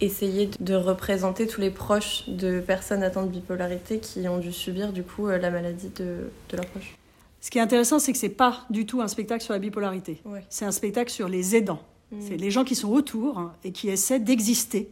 essayer 0.00 0.48
de 0.58 0.74
représenter 0.74 1.46
tous 1.46 1.60
les 1.60 1.70
proches 1.70 2.28
de 2.28 2.60
personnes 2.60 3.02
atteintes 3.02 3.26
de 3.26 3.32
bipolarité 3.32 3.98
qui 3.98 4.26
ont 4.26 4.38
dû 4.38 4.50
subir 4.50 4.92
du 4.92 5.02
coup 5.02 5.28
euh, 5.28 5.36
la 5.36 5.50
maladie 5.50 5.90
de, 5.90 6.30
de 6.48 6.56
leurs 6.56 6.66
proches. 6.66 6.96
Ce 7.42 7.50
qui 7.50 7.58
est 7.58 7.62
intéressant, 7.62 7.98
c'est 7.98 8.12
que 8.12 8.18
c'est 8.18 8.30
pas 8.30 8.64
du 8.70 8.86
tout 8.86 9.02
un 9.02 9.08
spectacle 9.08 9.44
sur 9.44 9.52
la 9.52 9.58
bipolarité. 9.58 10.22
C'est 10.48 10.64
un 10.64 10.72
spectacle 10.72 11.10
sur 11.10 11.28
les 11.28 11.56
aidants. 11.56 11.82
Mmh. 12.10 12.16
C'est 12.20 12.36
les 12.36 12.50
gens 12.50 12.64
qui 12.64 12.74
sont 12.74 12.88
autour 12.88 13.38
hein, 13.38 13.52
et 13.64 13.72
qui 13.72 13.90
essaient 13.90 14.20
d'exister 14.20 14.90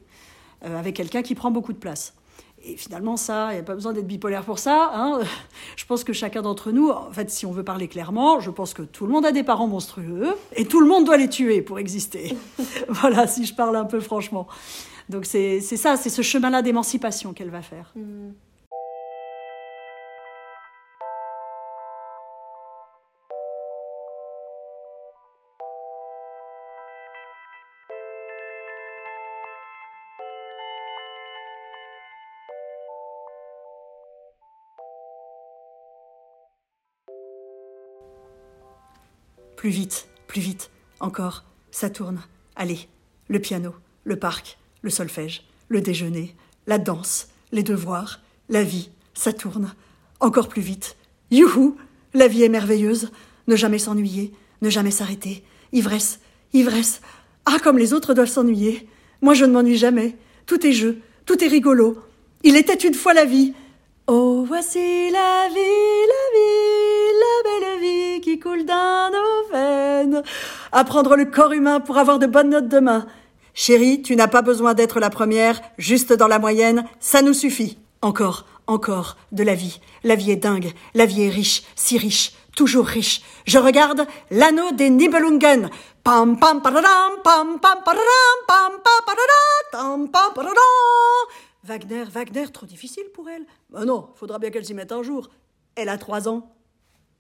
euh, 0.65 0.79
avec 0.79 0.97
quelqu'un 0.97 1.23
qui 1.23 1.35
prend 1.35 1.51
beaucoup 1.51 1.73
de 1.73 1.79
place. 1.79 2.15
Et 2.62 2.77
finalement, 2.77 3.17
ça, 3.17 3.49
il 3.51 3.55
n'y 3.55 3.61
a 3.61 3.62
pas 3.62 3.75
besoin 3.75 3.95
d'être 3.95 4.07
bipolaire 4.07 4.45
pour 4.45 4.59
ça. 4.59 4.91
Hein. 4.95 5.21
Je 5.77 5.87
pense 5.87 6.05
que 6.05 6.12
chacun 6.12 6.43
d'entre 6.43 6.73
nous, 6.73 6.91
en 6.91 7.11
fait, 7.11 7.31
si 7.31 7.47
on 7.47 7.53
veut 7.53 7.65
parler 7.65 7.89
clairement, 7.89 8.39
je 8.41 8.51
pense 8.51 8.75
que 8.75 8.83
tout 8.83 9.07
le 9.07 9.12
monde 9.12 9.25
a 9.25 9.33
des 9.33 9.43
parents 9.43 9.67
monstrueux 9.67 10.35
et 10.55 10.67
tout 10.67 10.81
le 10.81 10.87
monde 10.87 11.07
doit 11.07 11.17
les 11.17 11.29
tuer 11.29 11.62
pour 11.62 11.79
exister. 11.79 12.37
voilà, 12.89 13.27
si 13.27 13.47
je 13.47 13.55
parle 13.55 13.77
un 13.77 13.87
peu 13.87 14.01
franchement. 14.01 14.47
Donc 15.09 15.25
c'est 15.25 15.61
ça, 15.61 15.97
c'est 15.97 16.11
ce 16.11 16.23
chemin-là 16.23 16.62
d'émancipation 16.62 17.33
qu'elle 17.33 17.50
va 17.50 17.62
faire. 17.62 17.93
Mmh. 17.97 18.31
Plus 39.61 39.69
vite, 39.69 40.09
plus 40.26 40.40
vite, 40.40 40.71
encore, 41.00 41.45
ça 41.71 41.90
tourne. 41.90 42.23
Allez, 42.57 42.88
le 43.29 43.38
piano, 43.40 43.75
le 44.05 44.17
parc, 44.17 44.57
le 44.81 44.88
solfège, 44.88 45.45
le 45.69 45.83
déjeuner, 45.83 46.35
la 46.67 46.79
danse, 46.79 47.29
les 47.52 47.62
devoirs, 47.62 48.21
la 48.49 48.62
vie, 48.62 48.88
ça 49.12 49.35
tourne. 49.35 49.75
Encore 50.19 50.49
plus 50.49 50.62
vite. 50.62 50.97
Youhou 51.31 51.76
La 52.14 52.26
vie 52.26 52.43
est 52.43 52.49
merveilleuse. 52.49 53.11
Ne 53.49 53.55
jamais 53.55 53.79
s'ennuyer, 53.79 54.33
ne 54.62 54.71
jamais 54.71 54.90
s'arrêter. 54.90 55.45
Ivresse, 55.73 56.21
ivresse. 56.55 57.02
Ah, 57.45 57.59
comme 57.62 57.76
les 57.76 57.93
autres 57.93 58.14
doivent 58.14 58.31
s'ennuyer. 58.31 58.88
Moi, 59.21 59.35
je 59.35 59.45
ne 59.45 59.52
m'ennuie 59.52 59.76
jamais. 59.76 60.17
Tout 60.47 60.67
est 60.67 60.73
jeu, 60.73 61.02
tout 61.26 61.45
est 61.45 61.49
rigolo. 61.49 61.99
Il 62.45 62.57
était 62.57 62.73
une 62.73 62.95
fois 62.95 63.12
la 63.12 63.26
vie. 63.26 63.52
Oh, 64.07 64.43
voici 64.49 65.11
la 65.11 65.49
vie, 65.50 66.07
la 66.09 66.38
vie, 66.38 66.89
qui 68.21 68.39
coule 68.39 68.65
dans 68.65 69.11
nos 69.12 69.53
veines. 69.53 70.23
Apprendre 70.73 71.17
le 71.17 71.25
corps 71.25 71.53
humain 71.53 71.81
pour 71.81 71.99
avoir 71.99 72.19
de 72.19 72.27
bonnes 72.27 72.50
notes 72.50 72.69
demain. 72.69 73.07
Chérie, 73.55 74.03
tu 74.03 74.17
n'as 74.17 74.29
pas 74.29 74.43
besoin 74.43 74.75
d'être 74.75 75.00
la 75.00 75.11
première, 75.11 75.61
juste 75.79 76.12
dans 76.12 76.29
la 76.29 76.39
moyenne, 76.39 76.85
ça 77.00 77.23
nous 77.23 77.35
suffit. 77.35 77.79
Encore, 78.03 78.47
encore, 78.67 79.17
de 79.33 79.43
la 79.43 79.55
vie. 79.55 79.81
La 80.05 80.15
vie 80.15 80.31
est 80.31 80.37
dingue, 80.37 80.73
la 80.95 81.07
vie 81.07 81.25
est 81.25 81.31
riche, 81.31 81.65
si 81.75 81.99
riche, 81.99 82.33
toujours 82.57 82.87
riche. 82.87 83.23
Je 83.47 83.59
regarde 83.59 84.07
l'anneau 84.31 84.73
des 84.73 84.91
Nibelungen. 84.91 85.71
Pam 86.05 86.39
pam 86.39 86.62
pam 86.62 86.75
pam 87.23 87.59
pam 87.59 87.59
pam 87.61 88.41
pam 88.49 88.81
Wagner, 91.62 92.05
Wagner, 92.05 92.47
trop 92.49 92.67
difficile 92.67 93.05
pour 93.12 93.29
elle. 93.29 93.45
Ben 93.69 93.85
non, 93.85 94.09
faudra 94.15 94.39
bien 94.39 94.50
qu'elle 94.50 94.65
s'y 94.65 94.75
mette 94.75 94.93
un 94.93 95.03
jour. 95.03 95.29
Elle 95.77 95.89
a 95.89 95.99
trois 95.99 96.29
ans. 96.29 96.50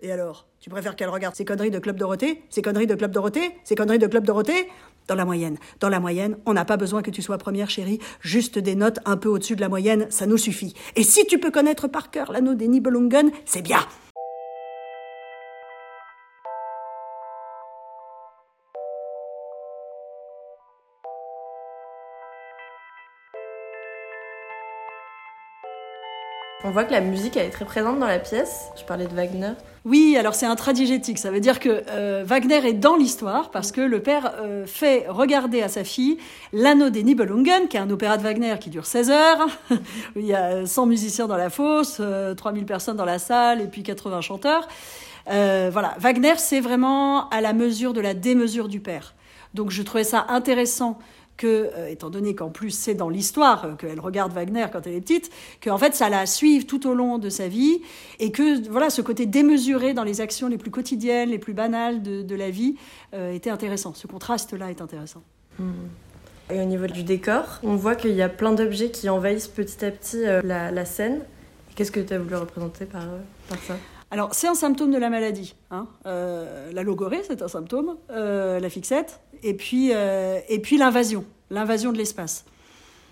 Et 0.02 0.12
alors 0.12 0.46
Tu 0.60 0.70
préfères 0.70 0.96
qu'elle 0.96 1.08
regarde 1.08 1.34
ces 1.34 1.44
conneries 1.44 1.70
de 1.70 1.78
Club 1.78 1.96
Dorothée 1.96 2.42
Ces 2.48 2.62
conneries 2.62 2.86
de 2.86 2.94
Club 2.94 3.10
Dorothée 3.10 3.52
Ces 3.64 3.74
conneries 3.74 3.98
de 3.98 4.06
Club 4.06 4.24
Dorothée? 4.24 4.68
Dans 5.08 5.14
la 5.14 5.24
moyenne. 5.24 5.58
Dans 5.80 5.88
la 5.88 5.98
moyenne, 5.98 6.36
on 6.46 6.52
n'a 6.52 6.64
pas 6.64 6.76
besoin 6.76 7.02
que 7.02 7.10
tu 7.10 7.20
sois 7.20 7.36
première, 7.36 7.68
chérie. 7.68 7.98
Juste 8.20 8.58
des 8.58 8.76
notes 8.76 9.00
un 9.06 9.16
peu 9.16 9.28
au-dessus 9.28 9.56
de 9.56 9.60
la 9.60 9.68
moyenne, 9.68 10.06
ça 10.08 10.26
nous 10.26 10.36
suffit. 10.36 10.74
Et 10.94 11.02
si 11.02 11.26
tu 11.26 11.38
peux 11.40 11.50
connaître 11.50 11.88
par 11.88 12.10
cœur 12.10 12.30
l'anneau 12.30 12.54
des 12.54 12.68
Nibelungen, 12.68 13.32
c'est 13.44 13.62
bien 13.62 13.80
On 26.70 26.72
voit 26.72 26.84
que 26.84 26.92
la 26.92 27.00
musique 27.00 27.36
est 27.36 27.50
très 27.50 27.64
présente 27.64 27.98
dans 27.98 28.06
la 28.06 28.20
pièce. 28.20 28.68
Je 28.78 28.84
parlais 28.84 29.08
de 29.08 29.12
Wagner. 29.12 29.54
Oui, 29.84 30.16
alors 30.16 30.36
c'est 30.36 30.46
un 30.46 30.54
tradigétique. 30.54 31.18
Ça 31.18 31.32
veut 31.32 31.40
dire 31.40 31.58
que 31.58 31.82
euh, 31.90 32.22
Wagner 32.24 32.64
est 32.64 32.74
dans 32.74 32.94
l'histoire 32.94 33.50
parce 33.50 33.72
que 33.72 33.80
le 33.80 34.00
père 34.00 34.34
euh, 34.38 34.66
fait 34.66 35.06
regarder 35.08 35.62
à 35.62 35.68
sa 35.68 35.82
fille 35.82 36.18
l'anneau 36.52 36.88
des 36.88 37.02
Nibelungen, 37.02 37.66
qui 37.66 37.76
est 37.76 37.80
un 37.80 37.90
opéra 37.90 38.18
de 38.18 38.22
Wagner 38.22 38.54
qui 38.60 38.70
dure 38.70 38.86
16 38.86 39.10
heures. 39.10 39.48
Il 40.14 40.24
y 40.24 40.32
a 40.32 40.64
100 40.64 40.86
musiciens 40.86 41.26
dans 41.26 41.36
la 41.36 41.50
fosse, 41.50 42.00
3000 42.36 42.62
euh, 42.62 42.66
personnes 42.66 42.96
dans 42.96 43.04
la 43.04 43.18
salle 43.18 43.60
et 43.60 43.66
puis 43.66 43.82
80 43.82 44.20
chanteurs. 44.20 44.68
voilà, 45.26 45.96
Wagner, 45.98 46.34
c'est 46.36 46.60
vraiment 46.60 47.28
à 47.30 47.40
la 47.40 47.52
mesure 47.52 47.94
de 47.94 48.00
la 48.00 48.14
démesure 48.14 48.68
du 48.68 48.78
père. 48.78 49.14
Donc 49.54 49.72
je 49.72 49.82
trouvais 49.82 50.04
ça 50.04 50.26
intéressant 50.28 51.00
que, 51.40 51.70
euh, 51.74 51.88
étant 51.88 52.10
donné 52.10 52.34
qu'en 52.34 52.50
plus 52.50 52.70
c'est 52.70 52.92
dans 52.92 53.08
l'histoire 53.08 53.64
euh, 53.64 53.74
qu'elle 53.74 53.98
regarde 53.98 54.30
Wagner 54.30 54.66
quand 54.70 54.86
elle 54.86 54.92
est 54.92 55.00
petite, 55.00 55.30
qu'en 55.64 55.78
fait 55.78 55.94
ça 55.94 56.10
la 56.10 56.26
suive 56.26 56.66
tout 56.66 56.86
au 56.86 56.92
long 56.92 57.16
de 57.16 57.30
sa 57.30 57.48
vie 57.48 57.80
et 58.18 58.30
que 58.30 58.68
voilà 58.68 58.90
ce 58.90 59.00
côté 59.00 59.24
démesuré 59.24 59.94
dans 59.94 60.04
les 60.04 60.20
actions 60.20 60.48
les 60.48 60.58
plus 60.58 60.70
quotidiennes, 60.70 61.30
les 61.30 61.38
plus 61.38 61.54
banales 61.54 62.02
de, 62.02 62.34
la 62.34 62.50
vie 62.50 62.76
euh, 63.14 63.32
était 63.32 63.48
intéressant. 63.48 63.94
Ce 63.94 64.06
contraste-là 64.06 64.70
est 64.70 64.82
intéressant. 64.82 65.22
Et 66.50 66.60
au 66.60 66.64
niveau 66.64 66.86
du 66.86 67.04
décor, 67.04 67.60
on 67.62 67.74
voit 67.74 67.94
qu'il 67.94 68.12
y 68.12 68.22
a 68.22 68.28
plein 68.28 68.52
d'objets 68.52 68.90
qui 68.90 69.08
envahissent 69.08 69.48
petit 69.48 69.82
à 69.84 69.90
petit 69.90 70.22
la, 70.44 70.84
scène. 70.84 71.20
Qu'est-ce 71.74 71.92
que 71.92 72.00
tu 72.00 72.12
as 72.12 72.18
voulu 72.18 72.36
représenter 72.36 72.84
par, 72.84 73.04
par 73.48 73.58
ça? 73.58 73.76
Alors, 74.12 74.34
c'est 74.34 74.48
un 74.48 74.54
symptôme 74.54 74.90
de 74.90 74.98
la 74.98 75.08
maladie. 75.08 75.54
Hein. 75.70 75.86
Euh, 76.06 76.72
la 76.72 76.82
logorée, 76.82 77.22
c'est 77.24 77.42
un 77.42 77.48
symptôme, 77.48 77.96
euh, 78.10 78.58
la 78.58 78.68
fixette, 78.68 79.20
et 79.42 79.54
puis, 79.54 79.90
euh, 79.92 80.40
et 80.48 80.58
puis 80.58 80.76
l'invasion, 80.76 81.24
l'invasion 81.50 81.92
de 81.92 81.98
l'espace. 81.98 82.44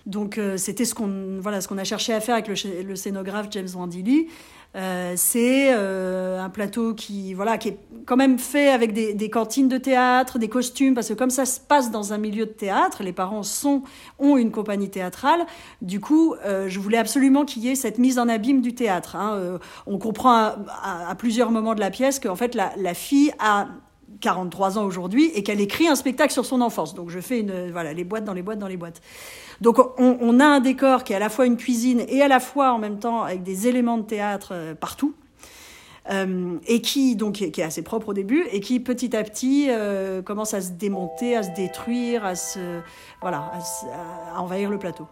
Donc, 0.05 0.39
c'était 0.55 0.85
ce 0.85 0.95
qu'on 0.95 1.37
voilà, 1.39 1.61
ce 1.61 1.71
a 1.71 1.83
cherché 1.83 2.13
à 2.13 2.19
faire 2.19 2.33
avec 2.33 2.47
le, 2.47 2.95
scénographe 2.95 3.47
James 3.51 3.67
Wandilly. 3.75 4.27
Euh, 4.75 5.13
c'est 5.15 5.73
euh, 5.73 6.39
un 6.39 6.49
plateau 6.49 6.93
qui, 6.93 7.33
voilà, 7.33 7.57
qui 7.57 7.69
est 7.69 7.77
quand 8.05 8.17
même 8.17 8.37
fait 8.37 8.69
avec 8.69 8.93
des, 8.93 9.29
cantines 9.29 9.67
de 9.67 9.77
théâtre, 9.77 10.37
des 10.37 10.47
costumes, 10.47 10.93
parce 10.93 11.09
que 11.09 11.15
comme 11.15 11.31
ça 11.31 11.45
se 11.45 11.59
passe 11.59 11.89
dans 11.89 12.13
un 12.13 12.19
milieu 12.19 12.45
de 12.45 12.51
théâtre, 12.51 13.01
les 13.01 13.13
parents 13.13 13.41
sont, 13.41 13.81
ont 14.19 14.37
une 14.37 14.51
compagnie 14.51 14.89
théâtrale. 14.89 15.45
Du 15.81 15.99
coup, 15.99 16.35
euh, 16.45 16.69
je 16.69 16.79
voulais 16.79 16.99
absolument 16.99 17.45
qu'il 17.45 17.63
y 17.63 17.69
ait 17.69 17.75
cette 17.75 17.97
mise 17.97 18.19
en 18.19 18.29
abîme 18.29 18.61
du 18.61 18.75
théâtre. 18.75 19.15
Hein. 19.15 19.59
on 19.87 19.97
comprend 19.97 20.51
à, 20.83 21.15
plusieurs 21.17 21.51
moments 21.51 21.73
de 21.73 21.79
la 21.79 21.89
pièce 21.89 22.19
qu'en 22.19 22.35
fait 22.35 22.55
la 22.55 22.93
fille 22.93 23.31
a 23.39 23.67
43 24.21 24.77
ans 24.77 24.85
aujourd'hui 24.85 25.31
et 25.33 25.43
qu'elle 25.43 25.61
écrit 25.61 25.87
un 25.87 25.95
spectacle 25.95 26.33
sur 26.33 26.45
son 26.45 26.61
enfance. 26.61 26.93
Donc 26.93 27.09
je 27.09 27.19
fais 27.19 27.39
une, 27.39 27.71
voilà, 27.71 27.93
les 27.93 28.03
boîtes 28.03 28.23
dans 28.23 28.33
les 28.33 28.41
boîtes 28.41 28.59
dans 28.59 28.67
les 28.67 28.77
boîtes. 28.77 29.01
Donc 29.61 29.77
on, 29.97 30.39
a 30.39 30.45
un 30.45 30.59
décor 30.59 31.03
qui 31.03 31.13
est 31.13 31.15
à 31.15 31.19
la 31.19 31.29
fois 31.29 31.45
une 31.45 31.57
cuisine 31.57 32.03
et 32.07 32.21
à 32.21 32.27
la 32.27 32.39
fois 32.39 32.71
en 32.71 32.79
même 32.79 32.99
temps 32.99 33.23
avec 33.23 33.43
des 33.43 33.67
éléments 33.67 33.97
de 33.97 34.03
théâtre 34.03 34.49
euh, 34.53 34.75
partout. 34.75 35.15
Euh, 36.09 36.57
et 36.65 36.81
qui 36.81 37.15
donc 37.15 37.33
qui 37.33 37.43
est 37.61 37.63
assez 37.63 37.83
propre 37.83 38.09
au 38.09 38.13
début 38.13 38.43
et 38.51 38.61
qui 38.61 38.79
petit 38.79 39.15
à 39.15 39.23
petit 39.23 39.67
euh, 39.69 40.23
commence 40.23 40.53
à 40.55 40.61
se 40.61 40.71
démonter, 40.71 41.35
à 41.35 41.43
se 41.43 41.51
détruire, 41.51 42.25
à 42.25 42.35
se 42.35 42.79
voilà, 43.21 43.51
à 44.33 44.41
envahir 44.41 44.71
le 44.71 44.79
plateau. 44.79 45.07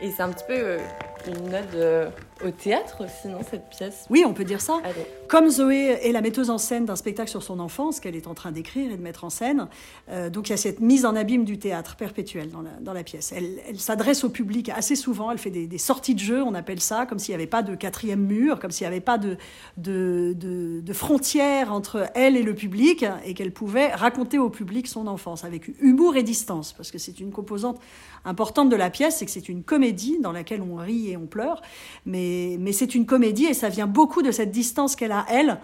Et 0.00 0.10
c'est 0.10 0.22
un 0.22 0.28
petit 0.28 0.44
peu 0.46 0.54
euh, 0.54 0.78
une 1.26 1.54
ode 1.54 1.74
euh, 1.74 2.10
au 2.44 2.50
théâtre 2.50 3.04
aussi, 3.04 3.28
non, 3.28 3.40
cette 3.48 3.70
pièce? 3.70 4.04
Oui, 4.10 4.24
on 4.26 4.34
peut 4.34 4.44
dire 4.44 4.60
ça. 4.60 4.80
Comme 5.26 5.48
Zoé 5.48 5.98
est 6.02 6.12
la 6.12 6.20
metteuse 6.20 6.50
en 6.50 6.58
scène 6.58 6.84
d'un 6.84 6.96
spectacle 6.96 7.30
sur 7.30 7.42
son 7.42 7.58
enfance 7.60 7.98
qu'elle 7.98 8.14
est 8.14 8.26
en 8.26 8.34
train 8.34 8.52
d'écrire 8.52 8.92
et 8.92 8.96
de 8.96 9.02
mettre 9.02 9.24
en 9.24 9.30
scène, 9.30 9.68
euh, 10.10 10.28
donc 10.28 10.48
il 10.48 10.50
y 10.50 10.54
a 10.54 10.58
cette 10.58 10.80
mise 10.80 11.06
en 11.06 11.16
abîme 11.16 11.44
du 11.44 11.58
théâtre 11.58 11.96
perpétuelle 11.96 12.50
dans 12.50 12.60
la, 12.60 12.72
dans 12.80 12.92
la 12.92 13.04
pièce. 13.04 13.32
Elle, 13.34 13.58
elle 13.66 13.80
s'adresse 13.80 14.22
au 14.22 14.28
public 14.28 14.68
assez 14.68 14.96
souvent, 14.96 15.30
elle 15.30 15.38
fait 15.38 15.50
des, 15.50 15.66
des, 15.66 15.78
sorties 15.78 16.14
de 16.14 16.20
jeu, 16.20 16.42
on 16.42 16.54
appelle 16.54 16.80
ça, 16.80 17.06
comme 17.06 17.18
s'il 17.18 17.32
n'y 17.32 17.36
avait 17.36 17.46
pas 17.46 17.62
de 17.62 17.74
quatrième 17.74 18.20
mur, 18.20 18.58
comme 18.58 18.70
s'il 18.70 18.86
n'y 18.86 18.92
avait 18.92 19.00
pas 19.00 19.16
de, 19.16 19.38
de, 19.78 20.34
de, 20.36 20.80
de 20.80 20.92
frontière 20.92 21.72
entre 21.72 22.10
elle 22.14 22.36
et 22.36 22.42
le 22.42 22.54
public, 22.54 23.06
et 23.24 23.32
qu'elle 23.32 23.52
pouvait 23.52 23.88
raconter 23.88 24.38
au 24.38 24.50
public 24.50 24.88
son 24.88 25.06
enfance 25.06 25.44
avec 25.44 25.68
humour 25.80 26.16
et 26.16 26.22
distance, 26.22 26.74
parce 26.74 26.90
que 26.90 26.98
c'est 26.98 27.18
une 27.18 27.30
composante 27.30 27.80
importante 28.26 28.68
de 28.68 28.76
la 28.76 28.90
pièce, 28.90 29.18
c'est 29.18 29.24
que 29.24 29.30
c'est 29.30 29.48
une 29.48 29.62
comédie 29.62 29.85
dans 30.20 30.32
laquelle 30.32 30.62
on 30.62 30.76
rit 30.76 31.10
et 31.10 31.16
on 31.16 31.26
pleure, 31.26 31.62
mais, 32.04 32.56
mais 32.60 32.72
c'est 32.72 32.94
une 32.94 33.06
comédie 33.06 33.46
et 33.46 33.54
ça 33.54 33.68
vient 33.68 33.86
beaucoup 33.86 34.22
de 34.22 34.30
cette 34.30 34.50
distance 34.50 34.96
qu'elle 34.96 35.12
a, 35.12 35.26
elle, 35.28 35.58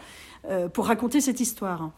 euh, 0.48 0.68
pour 0.68 0.86
raconter 0.86 1.20
cette 1.20 1.40
histoire. 1.40 1.90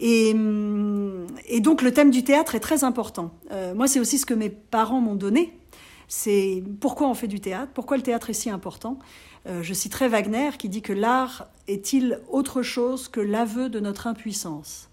Et, 0.00 0.32
hum, 0.32 1.26
et, 1.46 1.60
donc 1.60 1.82
le 1.82 1.92
thème 1.92 2.10
du 2.10 2.24
théâtre 2.24 2.54
est 2.54 2.60
très 2.60 2.84
important. 2.84 3.32
Euh, 3.50 3.74
moi, 3.74 3.88
c'est 3.88 4.00
aussi 4.00 4.18
ce 4.18 4.26
que 4.26 4.34
mes 4.34 4.50
parents 4.50 5.00
m'ont 5.00 5.16
donné. 5.16 5.58
C'est 6.06 6.62
pourquoi 6.80 7.08
on 7.08 7.14
fait 7.14 7.28
du 7.28 7.40
théâtre, 7.40 7.70
pourquoi 7.74 7.96
le 7.96 8.02
théâtre 8.02 8.30
est 8.30 8.34
si 8.34 8.48
important. 8.48 8.98
Euh, 9.46 9.62
je 9.62 9.74
citerai 9.74 10.08
Wagner 10.08 10.50
qui 10.58 10.68
dit 10.68 10.82
que 10.82 10.92
l'art 10.92 11.48
est-il 11.66 12.20
autre 12.30 12.62
chose 12.62 13.08
que 13.08 13.20
l'aveu 13.20 13.68
de 13.68 13.80
notre 13.80 14.06
impuissance? 14.06 14.88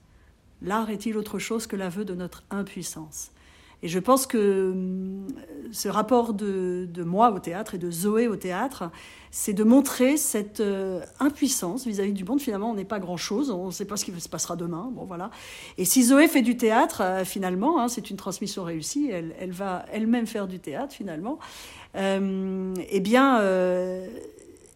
L'art 0.62 0.90
est-il 0.90 1.18
autre 1.18 1.40
chose 1.40 1.68
que 1.68 1.75
l'aveu 1.75 2.04
de 2.06 2.16
notre 2.16 2.44
impuissance? 2.50 3.32
Et 3.84 3.88
je 3.88 4.00
pense 4.00 4.25
que 4.25 4.72
hum, 4.72 5.27
ce 5.72 5.89
rapport 5.89 6.34
de, 6.34 6.88
moi 7.03 7.32
au 7.32 7.39
théâtre 7.39 7.75
et 7.75 7.77
de 7.77 7.91
Zoé 7.91 8.27
au 8.27 8.36
théâtre, 8.36 8.89
c'est 9.32 9.53
de 9.53 9.63
montrer 9.63 10.15
cette 10.15 10.62
euh, 10.62 11.01
impuissance 11.20 11.86
vis-à-vis 11.86 12.13
du 12.13 12.24
monde. 12.24 12.39
Finalement, 12.39 12.72
on 12.72 12.75
n'est 12.75 12.86
pas 12.86 13.00
grand-chose, 13.00 13.51
on 13.51 13.67
ne 13.67 13.72
sait 13.72 13.86
pas 13.86 13.98
ce 13.98 14.05
qui 14.05 14.20
se 14.20 14.29
passera 14.29 14.55
demain. 14.55 14.89
Bon, 14.94 15.03
voilà. 15.03 15.29
Et 15.77 15.86
si 15.86 16.03
Zoé 16.03 16.27
fait 16.27 16.41
du 16.41 16.55
théâtre, 16.55 17.01
euh, 17.01 17.25
finalement, 17.25 17.82
hein, 17.82 17.88
c'est 17.88 18.10
une 18.10 18.17
transmission 18.17 18.63
réussie, 18.63 19.10
elle, 19.12 19.51
va 19.51 19.86
elle-même 19.91 20.27
faire 20.27 20.48
du 20.48 20.60
théâtre, 20.60 20.94
finalement, 20.94 21.38
euh, 21.96 22.74
eh 22.89 23.00
bien, 23.01 23.39
euh, 23.39 24.08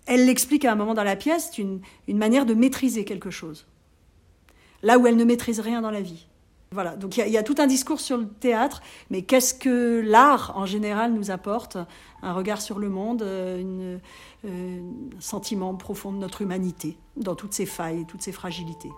elle 0.05 0.25
l'explique 0.25 0.65
à 0.65 0.71
un 0.71 0.75
moment 0.75 0.93
dans 0.93 1.03
la 1.03 1.15
pièce, 1.15 1.57
une, 1.57 1.81
une 2.07 2.17
manière 2.17 2.45
de 2.45 2.53
maîtriser 2.53 3.05
quelque 3.05 3.29
chose. 3.29 3.65
Là 4.83 4.97
où 4.97 5.07
elle 5.07 5.15
ne 5.15 5.25
maîtrise 5.25 5.59
rien 5.59 5.81
dans 5.81 5.91
la 5.91 6.01
vie. 6.01 6.28
Voilà, 6.71 6.95
donc 6.95 7.17
il 7.17 7.27
y, 7.27 7.38
a 7.38 7.41
tout 7.41 7.55
un 7.57 7.65
discours 7.65 7.99
sur 7.99 8.17
le 8.17 8.27
théâtre, 8.27 8.83
mais 9.09 9.23
qu'est-ce 9.23 9.55
que 9.55 10.01
l'art 10.05 10.53
en 10.55 10.67
général 10.67 11.13
nous 11.13 11.31
apporte? 11.31 11.79
Un 12.21 12.31
regard 12.33 12.61
sur 12.61 12.77
le 12.77 12.89
monde, 12.89 13.23
euh, 13.23 13.97
euh, 14.45 14.79
un 15.17 15.21
sentiment 15.21 15.73
profond 15.73 16.11
de 16.11 16.17
notre 16.17 16.43
humanité, 16.43 16.99
dans 17.17 17.33
toutes 17.33 17.53
ses 17.53 17.65
failles, 17.65 18.05
toutes 18.05 18.21
ses 18.21 18.31
fragilités. 18.31 18.91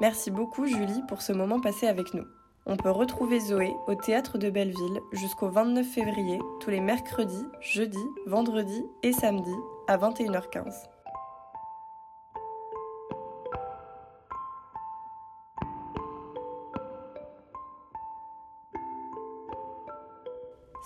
Merci 0.00 0.30
beaucoup 0.30 0.66
Julie 0.66 1.02
pour 1.08 1.20
ce 1.20 1.32
moment 1.32 1.60
passé 1.60 1.88
avec 1.88 2.14
nous. 2.14 2.24
On 2.66 2.78
peut 2.78 2.90
retrouver 2.90 3.40
Zoé 3.40 3.76
au 3.86 3.94
théâtre 3.94 4.38
de 4.38 4.48
Belleville 4.48 5.00
jusqu'au 5.12 5.50
29 5.50 5.86
février, 5.86 6.38
tous 6.60 6.70
les 6.70 6.80
mercredis, 6.80 7.44
jeudis, 7.60 8.08
vendredis 8.26 8.86
et 9.02 9.12
samedis 9.12 9.50
à 9.86 9.98
21h15. 9.98 10.72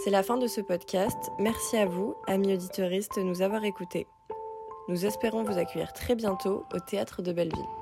C'est 0.04 0.10
la 0.10 0.24
fin 0.24 0.36
de 0.36 0.48
ce 0.48 0.60
podcast. 0.60 1.18
Merci 1.38 1.76
à 1.76 1.86
vous, 1.86 2.16
amis 2.26 2.54
auditeuristes, 2.54 3.18
de 3.18 3.22
nous 3.22 3.42
avoir 3.42 3.62
écoutés. 3.64 4.08
Nous 4.88 5.06
espérons 5.06 5.44
vous 5.44 5.58
accueillir 5.58 5.92
très 5.92 6.16
bientôt 6.16 6.64
au 6.74 6.80
théâtre 6.80 7.22
de 7.22 7.32
Belleville. 7.32 7.77